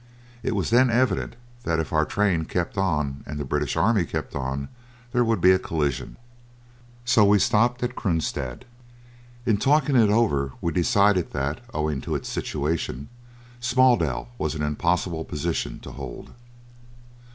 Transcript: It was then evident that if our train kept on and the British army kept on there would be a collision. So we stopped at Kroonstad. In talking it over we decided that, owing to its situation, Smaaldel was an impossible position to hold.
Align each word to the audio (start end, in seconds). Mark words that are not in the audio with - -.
It 0.41 0.55
was 0.55 0.71
then 0.71 0.89
evident 0.89 1.35
that 1.63 1.79
if 1.79 1.93
our 1.93 2.05
train 2.05 2.45
kept 2.45 2.75
on 2.75 3.21
and 3.27 3.37
the 3.39 3.45
British 3.45 3.75
army 3.77 4.03
kept 4.03 4.35
on 4.35 4.67
there 5.11 5.23
would 5.23 5.39
be 5.41 5.51
a 5.51 5.59
collision. 5.59 6.17
So 7.05 7.23
we 7.23 7.37
stopped 7.37 7.83
at 7.83 7.93
Kroonstad. 7.95 8.65
In 9.45 9.57
talking 9.57 9.95
it 9.95 10.09
over 10.09 10.53
we 10.59 10.71
decided 10.73 11.33
that, 11.33 11.61
owing 11.71 12.01
to 12.01 12.15
its 12.15 12.29
situation, 12.29 13.09
Smaaldel 13.59 14.29
was 14.39 14.55
an 14.55 14.63
impossible 14.63 15.23
position 15.23 15.79
to 15.81 15.91
hold. 15.91 16.33